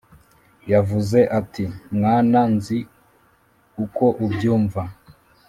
[0.71, 2.79] yavuze ati: 'mwana, nzi
[3.83, 4.81] uko ubyumva.